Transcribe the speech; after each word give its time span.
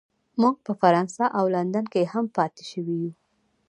موږ 0.41 0.55
په 0.65 0.71
فرانسه 0.81 1.25
او 1.37 1.45
لندن 1.55 1.85
کې 1.93 2.09
هم 2.13 2.25
پاتې 2.37 2.63
شوي 2.71 2.95
یو 3.03 3.11